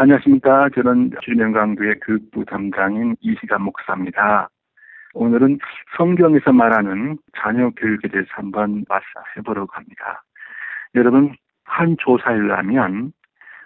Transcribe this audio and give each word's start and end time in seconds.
안녕하십니까. 0.00 0.70
저는 0.74 1.10
주명강교회 1.20 1.96
교육부 2.02 2.42
담당인 2.46 3.16
이시간 3.20 3.60
목사입니다. 3.60 4.48
오늘은 5.12 5.58
성경에서 5.98 6.54
말하는 6.54 7.18
자녀 7.36 7.68
교육에 7.68 8.08
대해서 8.08 8.30
한번 8.30 8.86
말씀해보려고 8.88 9.70
합니다. 9.72 10.24
여러분, 10.94 11.34
한 11.64 11.98
조사에 11.98 12.34
의하면 12.34 13.12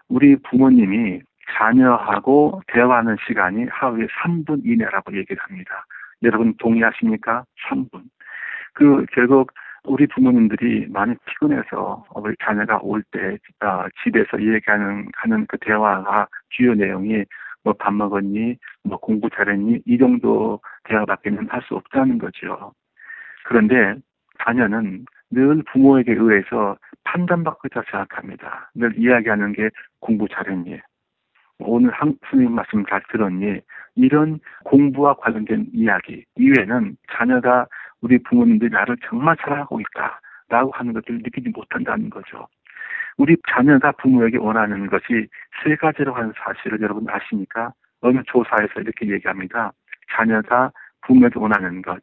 우리 0.09 0.35
부모님이 0.35 1.21
자녀하고 1.57 2.63
대화하는 2.67 3.15
시간이 3.29 3.67
하루에 3.71 4.09
3분 4.09 4.63
이내라고 4.65 5.17
얘기를 5.17 5.41
합니다. 5.41 5.87
여러분 6.25 6.53
동의하십니까? 6.59 7.45
3분. 7.69 8.03
그 8.73 9.07
결국 9.13 9.53
우리 9.85 10.07
부모님들이 10.07 10.87
많이 10.89 11.15
피곤해서 11.27 12.05
우리 12.15 12.35
자녀가 12.43 12.79
올때 12.83 13.37
어, 13.61 13.85
집에서 14.03 14.41
얘기하는 14.43 15.09
하는 15.15 15.47
그 15.47 15.59
대화가 15.59 16.27
주요 16.51 16.75
내용이 16.75 17.25
뭐 17.65 17.75
밥 17.75 17.95
먹었니, 17.95 18.57
뭐 18.85 18.99
공부 18.99 19.29
잘했니 19.31 19.83
이 19.87 19.99
정도 19.99 20.61
대화밖에는 20.85 21.49
할 21.49 21.63
수 21.63 21.75
없다는 21.77 22.19
거죠. 22.19 22.73
그런데 23.45 23.95
자녀는 24.45 25.07
늘 25.31 25.63
부모에게 25.73 26.13
의해서 26.13 26.77
판단받고 27.05 27.69
있다 27.69 27.83
생각합니다. 27.91 28.71
늘 28.75 28.97
이야기하는 28.99 29.53
게 29.53 29.71
공부 30.01 30.29
잘했니, 30.29 30.79
오늘 31.59 31.91
한 31.93 32.17
스님 32.31 32.53
말씀 32.53 32.85
잘 32.87 33.03
들었니? 33.11 33.61
이런 33.97 34.41
공부와 34.65 35.15
관련된 35.15 35.69
이야기 35.73 36.25
이외에는 36.37 36.97
자녀가 37.13 37.67
우리 38.05 38.19
부모님들이 38.19 38.71
나를 38.71 38.99
정말 39.09 39.35
사랑하고 39.41 39.81
있다라고 39.81 40.73
하는 40.73 40.93
것을 40.93 41.23
느끼지 41.23 41.49
못한다는 41.49 42.11
거죠. 42.11 42.47
우리 43.17 43.35
자녀가 43.49 43.93
부모에게 43.93 44.37
원하는 44.37 44.89
것이 44.89 45.27
세 45.63 45.75
가지라고 45.77 46.19
하는 46.19 46.35
사실을 46.37 46.83
여러분 46.83 47.09
아십니까? 47.09 47.73
어느 48.03 48.23
조사에서 48.27 48.81
이렇게 48.81 49.09
얘기합니다. 49.09 49.73
자녀가 50.15 50.71
부모에게 51.07 51.39
원하는 51.39 51.81
것. 51.81 51.99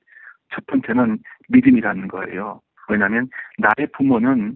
첫 0.49 0.66
번째는 0.66 1.19
믿음이라는 1.49 2.07
거예요. 2.07 2.61
왜냐하면 2.89 3.29
나의 3.59 3.88
부모는 3.94 4.55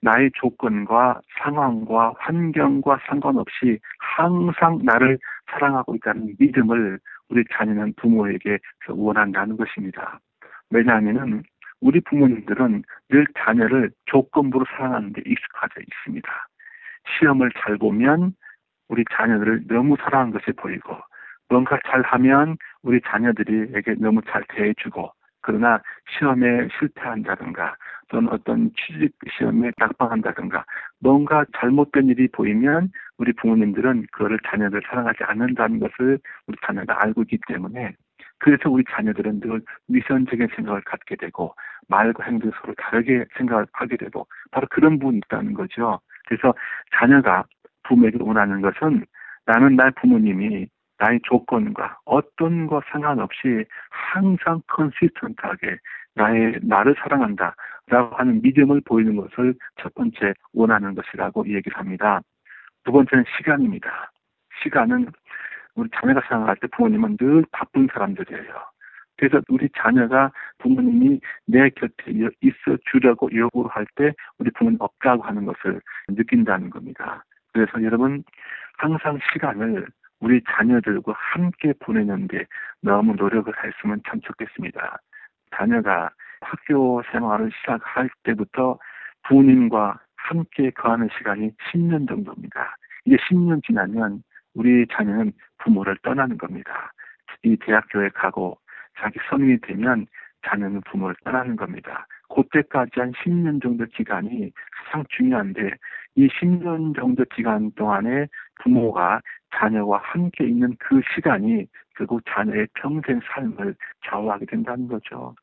나의 0.00 0.30
조건과 0.34 1.20
상황과 1.38 2.14
환경과 2.18 3.00
상관없이 3.06 3.78
항상 3.98 4.78
나를 4.82 5.18
사랑하고 5.50 5.94
있다는 5.96 6.36
믿음을 6.38 6.98
우리 7.28 7.44
자녀는 7.52 7.92
부모에게 7.96 8.58
원한다는 8.88 9.58
것입니다. 9.58 10.20
왜냐하면 10.70 11.42
우리 11.80 12.00
부모님들은 12.00 12.82
늘 13.10 13.26
자녀를 13.38 13.90
조건부로 14.06 14.64
사랑하는 14.76 15.12
데 15.12 15.22
익숙하져 15.24 15.80
있습니다. 15.80 16.28
시험을 17.18 17.50
잘 17.62 17.76
보면 17.76 18.34
우리 18.88 19.04
자녀들을 19.12 19.66
너무 19.68 19.96
사랑하는 19.96 20.32
것이 20.32 20.52
보이고 20.56 20.96
뭔가 21.48 21.78
잘하면 21.86 22.56
우리 22.82 23.00
자녀들이에게 23.00 23.96
너무 23.98 24.20
잘 24.28 24.44
대해주고 24.48 25.12
그러나 25.42 25.80
시험에 26.10 26.68
실패한다든가 26.78 27.76
또는 28.08 28.32
어떤 28.32 28.70
취직 28.74 29.14
시험에 29.30 29.70
낙방한다든가 29.76 30.64
뭔가 31.00 31.44
잘못된 31.56 32.08
일이 32.08 32.26
보이면 32.28 32.90
우리 33.18 33.32
부모님들은 33.32 34.06
그거를 34.10 34.38
자녀들 34.46 34.82
사랑하지 34.88 35.22
않는다는 35.22 35.78
것을 35.78 36.18
우리 36.48 36.56
자녀가 36.66 37.00
알고 37.00 37.22
있기 37.22 37.38
때문에 37.46 37.94
그래서 38.38 38.70
우리 38.70 38.84
자녀들은 38.90 39.40
늘 39.40 39.62
위선적인 39.88 40.48
생각을 40.54 40.82
갖게 40.82 41.16
되고 41.16 41.54
말과 41.88 42.24
행동 42.24 42.50
서로 42.60 42.74
다르게 42.76 43.24
생각을 43.36 43.66
하게 43.72 43.96
되고 43.96 44.26
바로 44.50 44.66
그런 44.70 44.98
부분이 44.98 45.18
있다는 45.18 45.54
거죠. 45.54 46.00
그래서 46.26 46.54
자녀가 46.94 47.44
부모에게 47.84 48.18
원하는 48.20 48.60
것은 48.60 49.04
나는 49.46 49.76
나의 49.76 49.92
부모님이 50.00 50.66
나의 50.98 51.20
조건과 51.24 51.98
어떤 52.04 52.66
것 52.66 52.82
상관없이 52.90 53.64
항상 53.90 54.60
컨시스턴트하게 54.66 55.78
나의 56.14 56.58
나를 56.62 56.94
사랑한다라고 56.98 58.16
하는 58.16 58.40
믿음을 58.42 58.80
보이는 58.84 59.16
것을 59.16 59.54
첫 59.80 59.94
번째 59.94 60.34
원하는 60.54 60.94
것이라고 60.94 61.46
얘기를 61.48 61.78
합니다. 61.78 62.20
두 62.84 62.92
번째는 62.92 63.24
시간입니다. 63.36 64.10
시간은 64.62 65.06
우리 65.76 65.88
자녀가 65.94 66.20
생각할 66.28 66.56
때 66.56 66.66
부모님은 66.68 67.16
늘 67.18 67.44
바쁜 67.52 67.88
사람들이에요. 67.92 68.54
그래서 69.18 69.40
우리 69.48 69.68
자녀가 69.76 70.30
부모님이 70.58 71.20
내 71.46 71.70
곁에 71.70 72.12
있어 72.40 72.76
주려고 72.90 73.30
요구를 73.34 73.70
할때 73.70 74.12
우리 74.38 74.50
부모님 74.50 74.78
없다고 74.80 75.22
하는 75.22 75.46
것을 75.46 75.80
느낀다는 76.08 76.70
겁니다. 76.70 77.24
그래서 77.52 77.82
여러분 77.82 78.22
항상 78.76 79.18
시간을 79.32 79.86
우리 80.20 80.40
자녀들과 80.50 81.12
함께 81.14 81.72
보내는데 81.80 82.44
너무 82.82 83.14
노력을 83.14 83.52
했으면 83.64 84.00
참 84.06 84.20
좋겠습니다. 84.20 84.98
자녀가 85.54 86.10
학교 86.40 87.02
생활을 87.12 87.50
시작할 87.60 88.10
때부터 88.22 88.78
부모님과 89.24 89.98
함께 90.16 90.70
거하는 90.70 91.08
시간이 91.16 91.50
10년 91.70 92.08
정도입니다. 92.08 92.76
이게 93.04 93.16
10년 93.16 93.64
지나면 93.64 94.22
우리 94.54 94.86
자녀는 94.92 95.32
부모를 95.66 95.96
떠나는 96.02 96.38
겁니다. 96.38 96.92
이 97.42 97.56
대학교에 97.56 98.08
가고 98.10 98.58
자기 98.98 99.18
성인이 99.28 99.60
되면 99.60 100.06
자녀는 100.46 100.80
부모를 100.82 101.16
떠나는 101.24 101.56
겁니다. 101.56 102.06
그때까지 102.28 103.00
한 103.00 103.12
10년 103.12 103.60
정도 103.60 103.84
기간이 103.86 104.52
가장 104.70 105.04
중요한데 105.10 105.70
이 106.14 106.28
10년 106.28 106.94
정도 106.94 107.24
기간 107.34 107.70
동안에 107.72 108.28
부모가 108.62 109.20
자녀와 109.54 110.00
함께 110.02 110.46
있는 110.46 110.74
그 110.78 111.00
시간이 111.14 111.66
결국 111.96 112.22
자녀의 112.28 112.68
평생 112.74 113.20
삶을 113.32 113.74
좌우하게 114.04 114.46
된다는 114.46 114.86
거죠. 114.86 115.34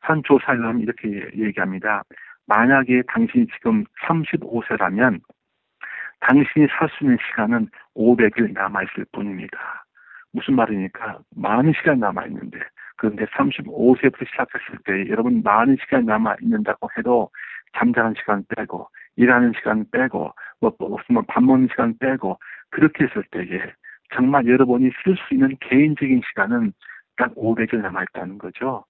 한 0.00 0.22
하면 0.28 0.80
이렇게 0.80 1.08
얘기합니다. 1.34 2.02
만약에 2.46 3.02
당신이 3.08 3.46
지금 3.54 3.84
35세라면 4.06 5.20
당신이 6.20 6.66
살 6.78 6.88
수 6.90 7.04
있는 7.04 7.16
시간은 7.30 7.68
500일 7.94 8.52
남아있을 8.52 9.06
뿐입니다. 9.12 9.84
무슨 10.32 10.56
말이니까 10.56 11.18
많은 11.36 11.72
시간 11.78 12.00
남아있는데 12.00 12.58
그런데 12.96 13.24
35세부터 13.26 14.28
시작했을 14.28 14.78
때 14.84 15.10
여러분 15.10 15.42
많은 15.42 15.76
시간 15.80 16.04
남아있는다고 16.06 16.88
해도 16.96 17.30
잠자는 17.76 18.14
시간 18.16 18.44
빼고 18.48 18.88
일하는 19.16 19.52
시간 19.56 19.84
빼고 19.90 20.32
뭐 20.60 20.76
없으면 20.78 21.24
밥 21.26 21.42
먹는 21.42 21.68
시간 21.70 21.96
빼고 21.98 22.38
그렇게 22.70 23.04
했을 23.04 23.22
때에 23.30 23.72
정말 24.14 24.46
여러분이 24.46 24.90
쓸 25.02 25.16
수 25.16 25.34
있는 25.34 25.56
개인적인 25.60 26.22
시간은 26.28 26.72
딱 27.16 27.34
500일 27.34 27.80
남아있다는 27.80 28.38
거죠. 28.38 28.84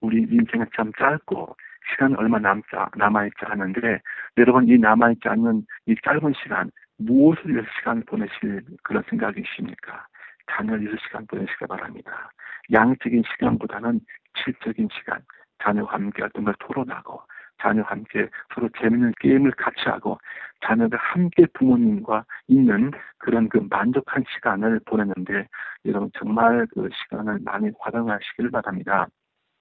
우리 0.00 0.22
인생은 0.22 0.66
참 0.76 0.92
짧고 0.98 1.56
시간 1.90 2.14
얼마 2.16 2.38
남지, 2.38 2.68
남아있지 2.96 3.38
않은데 3.44 4.00
여러분 4.36 4.68
이 4.68 4.78
남아있지 4.78 5.28
않는 5.28 5.66
이 5.86 5.94
짧은 6.04 6.32
시간 6.42 6.70
무엇을 7.00 7.50
위해서 7.52 7.68
시간을 7.78 8.04
보내실 8.04 8.62
그런 8.82 9.02
생각이십니까? 9.08 10.06
자녀를 10.50 10.82
위해서 10.82 10.98
시간 11.06 11.26
보내시기 11.26 11.66
바랍니다. 11.66 12.30
양적인 12.72 13.22
시간보다는 13.32 14.00
질적인 14.44 14.88
시간, 14.92 15.20
자녀와 15.62 15.92
함께 15.92 16.22
어떤 16.22 16.44
걸 16.44 16.54
토론하고 16.60 17.22
자녀와 17.62 17.88
함께 17.90 18.28
서로 18.54 18.68
재밌는 18.80 19.12
게임을 19.20 19.52
같이 19.52 19.82
하고 19.86 20.18
자녀가 20.64 20.96
함께 20.98 21.46
부모님과 21.54 22.24
있는 22.48 22.90
그런 23.18 23.48
그 23.48 23.58
만족한 23.68 24.24
시간을 24.34 24.80
보내는데 24.86 25.46
여러분 25.84 26.10
정말 26.18 26.66
그 26.72 26.88
시간을 26.92 27.40
많이 27.44 27.70
활용하시길 27.78 28.50
바랍니다. 28.50 29.06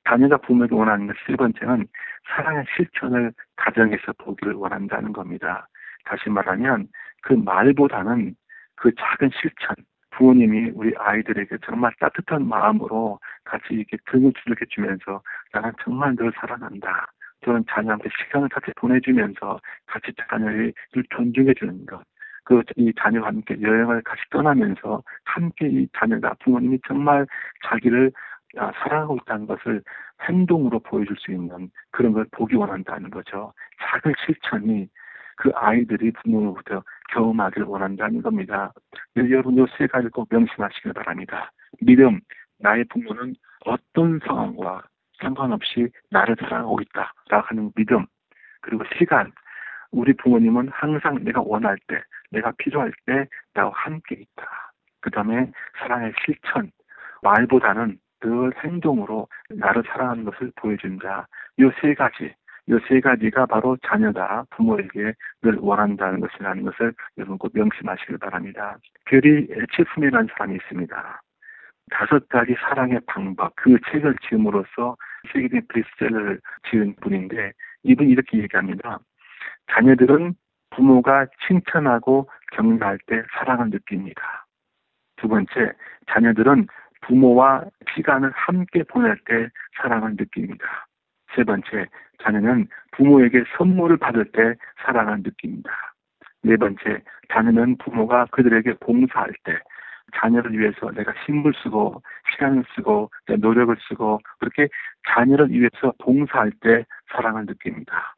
자녀가 0.07 0.37
부모에게 0.37 0.73
원하는 0.75 1.07
것 1.07 1.15
세 1.27 1.35
번째는 1.35 1.87
사랑의 2.35 2.65
실천을 2.75 3.33
가정에서 3.57 4.13
보기를 4.17 4.53
원한다는 4.53 5.13
겁니다. 5.13 5.67
다시 6.05 6.29
말하면 6.29 6.87
그 7.21 7.33
말보다는 7.33 8.35
그 8.75 8.91
작은 8.95 9.29
실천, 9.39 9.75
부모님이 10.11 10.71
우리 10.73 10.93
아이들에게 10.97 11.57
정말 11.65 11.91
따뜻한 11.99 12.47
마음으로 12.47 13.19
같이 13.43 13.65
이렇게 13.71 13.97
등을 14.11 14.33
두들겨 14.33 14.65
주면서 14.69 15.21
나는 15.53 15.71
정말 15.83 16.15
널 16.15 16.31
사랑한다. 16.35 17.07
저는 17.45 17.63
자녀한테 17.69 18.09
시간을 18.17 18.49
같이 18.49 18.71
보내주면서 18.75 19.59
같이 19.85 20.11
자녀를 20.29 20.73
존중해 21.09 21.53
주는 21.53 21.85
것. 21.85 22.03
그 22.49 22.63
이 22.77 22.91
자녀와 22.97 23.27
함께 23.27 23.55
여행을 23.61 24.01
같이 24.01 24.21
떠나면서 24.31 25.03
함께 25.23 25.67
이 25.67 25.87
자녀가 25.95 26.33
부모님이 26.43 26.79
정말 26.87 27.27
자기를 27.63 28.11
아, 28.57 28.71
사랑하고 28.81 29.17
있다는 29.17 29.45
것을 29.45 29.83
행동으로 30.27 30.79
보여줄 30.79 31.15
수 31.19 31.31
있는 31.31 31.69
그런 31.91 32.13
걸 32.13 32.25
보기 32.31 32.55
원한다는 32.55 33.11
거죠. 33.11 33.53
작은 33.79 34.13
실천이 34.25 34.89
그 35.37 35.51
아이들이 35.55 36.11
부모로부터 36.11 36.83
경험하기를 37.13 37.67
원한다는 37.67 38.21
겁니다. 38.21 38.73
여러분 39.15 39.57
요세 39.57 39.87
가지를 39.87 40.11
꼭 40.11 40.27
명심하시길 40.29 40.93
바랍니다. 40.93 41.51
믿음, 41.81 42.19
나의 42.59 42.85
부모는 42.85 43.35
어떤 43.65 44.19
상황과 44.25 44.83
상관없이 45.19 45.89
나를 46.11 46.35
사랑하고 46.39 46.79
있다라고 46.81 47.47
하는 47.47 47.71
믿음, 47.75 48.05
그리고 48.61 48.83
시간, 48.97 49.31
우리 49.91 50.13
부모님은 50.13 50.69
항상 50.71 51.23
내가 51.23 51.41
원할 51.41 51.77
때, 51.87 52.01
내가 52.31 52.51
필요할 52.57 52.91
때 53.05 53.27
나와 53.53 53.71
함께 53.73 54.15
있다. 54.15 54.47
그 55.01 55.09
다음에 55.09 55.51
사랑의 55.77 56.13
실천, 56.25 56.71
말보다는 57.23 57.97
늘 58.21 58.51
행동으로 58.63 59.27
나를 59.49 59.83
사랑하는 59.87 60.25
것을 60.25 60.51
보여준다. 60.55 61.27
이 61.57 61.69
세 61.81 61.93
가지, 61.93 62.33
이 62.69 62.79
세 62.87 62.99
가지가 62.99 63.47
바로 63.47 63.77
자녀가 63.77 64.45
부모에게 64.51 65.13
늘 65.41 65.55
원한다는 65.59 66.19
것이라는 66.19 66.63
것을 66.63 66.93
여러분 67.17 67.37
꼭 67.39 67.51
명심하시길 67.53 68.19
바랍니다. 68.19 68.77
별이 69.05 69.47
에체품이라는 69.49 70.27
사람이 70.31 70.55
있습니다. 70.55 71.21
다섯 71.89 72.29
가지 72.29 72.55
사랑의 72.61 72.99
방법, 73.07 73.55
그 73.55 73.75
책을 73.91 74.15
지음으로써 74.27 74.95
세계적인 75.33 75.67
베스트셀러를 75.67 76.39
지은 76.69 76.95
분인데 77.01 77.53
이분이 77.81 78.11
이렇게 78.11 78.37
얘기합니다. 78.37 78.99
자녀들은 79.71 80.35
부모가 80.69 81.25
칭찬하고 81.47 82.29
격려할 82.51 82.99
때 83.07 83.23
사랑을 83.33 83.71
느낍니다. 83.71 84.45
두 85.15 85.27
번째, 85.27 85.73
자녀들은 86.07 86.67
부모와 87.01 87.65
시간을 87.95 88.31
함께 88.35 88.83
보낼 88.83 89.17
때 89.25 89.49
사랑을 89.81 90.11
느낍니다. 90.11 90.85
세 91.35 91.43
번째, 91.43 91.87
자녀는 92.23 92.67
부모에게 92.91 93.43
선물을 93.57 93.97
받을 93.97 94.25
때 94.25 94.55
사랑을 94.83 95.17
느낍니다. 95.23 95.71
네 96.43 96.55
번째, 96.57 97.01
자녀는 97.31 97.77
부모가 97.77 98.25
그들에게 98.31 98.75
봉사할 98.79 99.33
때 99.43 99.59
자녀를 100.15 100.57
위해서 100.57 100.91
내가 100.91 101.13
힘을 101.25 101.53
쓰고 101.61 102.01
시간을 102.31 102.63
쓰고 102.75 103.11
노력을 103.39 103.75
쓰고 103.87 104.19
그렇게 104.39 104.67
자녀를 105.09 105.49
위해서 105.51 105.93
봉사할 105.99 106.51
때 106.61 106.85
사랑을 107.11 107.45
느낍니다. 107.45 108.15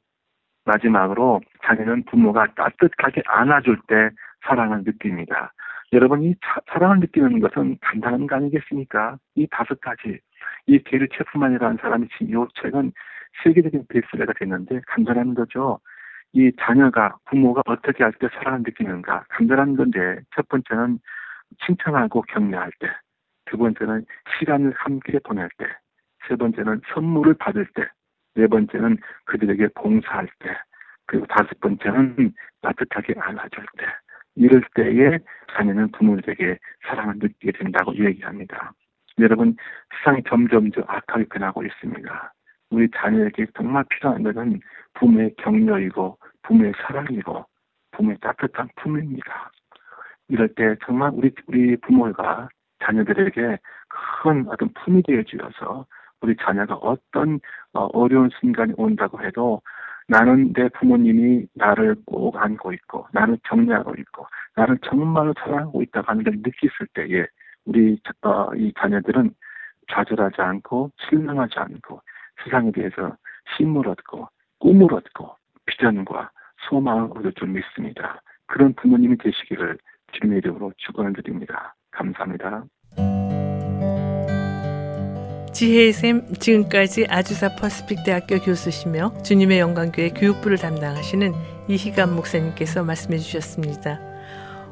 마지막으로 0.66 1.42
자녀는 1.66 2.04
부모가 2.06 2.48
따뜻하게 2.56 3.24
안아줄 3.26 3.80
때 3.88 4.10
사랑을 4.46 4.84
느낍니다. 4.84 5.54
여러분 5.94 6.24
이 6.24 6.36
사랑을 6.68 7.00
느끼는 7.00 7.40
것은 7.42 7.78
간단한 7.82 8.28
거 8.28 8.36
아니겠습니까? 8.36 9.18
이 9.36 9.48
다섯 9.52 9.80
가지 9.82 10.20
이 10.72 10.80
게르 10.84 11.06
체프만이라는 11.14 11.78
사람이 11.82 12.08
지금 12.18 12.44
이 12.46 12.48
책은 12.62 12.94
세계적인 13.44 13.86
베스트셀러가 13.90 14.34
됐는데 14.40 14.80
간단한 14.88 15.34
거죠. 15.36 15.80
이 16.32 16.50
자녀가 16.62 17.18
부모가 17.26 17.62
어떻게 17.66 18.06
할 18.06 18.14
때 18.14 18.30
사랑을 18.36 18.62
느끼는가 18.64 19.26
간단한 19.30 19.76
건데 19.76 20.22
첫 20.34 20.48
번째는 20.48 21.00
칭찬하고 21.66 22.22
격려할 22.22 22.72
때, 22.80 22.88
두 23.46 23.58
번째는 23.58 24.06
시간을 24.40 24.74
함께 24.78 25.20
보낼 25.20 25.50
때, 25.58 25.66
세 26.26 26.38
번째는 26.38 26.80
선물을 26.94 27.34
받을 27.34 27.68
때, 27.76 27.86
네 28.36 28.48
번째는 28.48 28.98
그들에게 29.26 29.68
봉사할 29.76 30.30
때, 30.40 30.56
그리고 31.06 31.26
다섯 31.26 31.60
번째는 31.60 32.34
따뜻하게 32.62 33.16
안아줄 33.20 33.66
때, 33.78 33.86
이럴 34.36 34.64
때에 34.76 35.20
자녀는 35.54 35.92
부모에게 35.92 36.58
사랑을 36.88 37.16
느끼게 37.18 37.52
된다고 37.60 37.94
얘기합니다. 37.94 38.72
여러분, 39.20 39.56
세상이 39.98 40.24
점점 40.28 40.72
더 40.72 40.82
악하게 40.88 41.26
변하고 41.26 41.64
있습니다. 41.64 42.34
우리 42.70 42.90
자녀에게 42.96 43.48
정말 43.56 43.84
필요한 43.90 44.24
것은 44.24 44.62
부모의 44.94 45.36
격려이고, 45.38 46.18
부모의 46.44 46.74
사랑이고, 46.82 47.46
부모의 47.92 48.18
따뜻한 48.22 48.70
품입니다. 48.78 49.52
이럴 50.30 50.48
때 50.56 50.76
정말 50.86 51.12
우리 51.14 51.32
우리 51.48 51.76
부모가 51.78 52.48
자녀들에게 52.84 53.58
큰 54.24 54.48
어떤 54.48 54.70
품이 54.74 55.04
되어 55.04 55.24
주어서 55.24 55.86
우리 56.22 56.36
자녀가 56.38 56.76
어떤 56.76 57.40
어, 57.74 57.88
어려운 57.94 58.30
순간이 58.40 58.74
온다고 58.78 59.22
해도 59.22 59.62
나는 60.08 60.54
내 60.54 60.70
부모님이 60.70 61.48
나를 61.56 61.96
꼭 62.06 62.38
안고 62.38 62.74
있고 62.74 63.08
나를 63.12 63.38
격려하고 63.44 63.94
있고 63.98 64.26
나를 64.56 64.78
정말로 64.84 65.34
사랑하고 65.38 65.82
있다고 65.84 66.08
하는 66.08 66.24
걸 66.24 66.34
느꼈을 66.38 66.88
때에 66.94 67.26
우리 67.66 68.00
어, 68.22 68.54
이 68.56 68.74
자녀들은 68.80 69.34
좌절하지 69.92 70.42
않고 70.42 70.92
실망하지 71.10 71.56
않고 71.58 72.02
세상에 72.44 72.72
대해서 72.72 73.16
힘을 73.58 73.88
얻고 73.88 74.28
꿈을 74.60 74.94
얻고 74.94 75.36
비전과 75.66 76.32
소망을 76.70 77.10
얻을 77.18 77.34
줄 77.34 77.50
믿습니다. 77.50 78.22
그런 78.46 78.74
부모님이 78.74 79.18
되시기를 79.18 79.78
주님의 80.14 80.40
이름으로 80.40 80.74
축원을 80.78 81.14
드립니다. 81.14 81.76
감사합니다. 81.92 82.66
지혜의 85.54 85.94
샘 85.94 86.26
지금까지 86.34 87.06
아주사 87.10 87.56
퍼스픽 87.56 88.04
대학교 88.06 88.40
교수시며 88.40 89.22
주님의 89.24 89.60
영광교회 89.60 90.10
교육부를 90.10 90.58
담당하시는 90.58 91.34
이희감 91.68 92.16
목사님께서 92.16 92.84
말씀해 92.84 93.18
주셨습니다. 93.20 94.11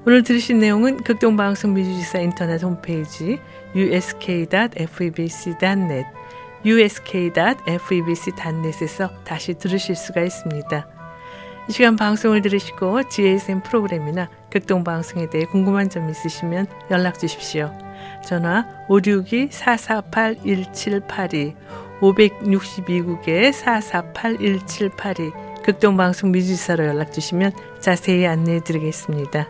오늘 0.05 0.23
들으신 0.23 0.59
내용은 0.59 0.95
극동방송 0.97 1.73
미주지사 1.73 2.19
인터넷 2.19 2.63
홈페이지 2.63 3.37
usk.febc.net 3.75 6.05
usk.febc.net에서 6.65 9.09
다시 9.25 9.55
들으실 9.55 9.95
수가 9.95 10.21
있습니다. 10.21 10.87
이 11.67 11.71
시간 11.71 11.97
방송을 11.97 12.41
들으시고 12.41 13.09
GSM 13.09 13.61
프로그램이나 13.61 14.29
극동방송에 14.51 15.29
대해 15.29 15.45
궁금한 15.45 15.89
점 15.89 16.09
있으시면 16.09 16.65
연락 16.89 17.19
주십시오. 17.19 17.71
전화 18.25 18.65
562-448-1782 18.87 21.55
562국에 21.99 23.51
448-1782 23.51 25.63
극동방송 25.63 26.31
뮤지사로 26.31 26.85
연락 26.85 27.11
주시면 27.11 27.51
자세히 27.81 28.25
안내해 28.25 28.63
드리겠습니다. 28.63 29.49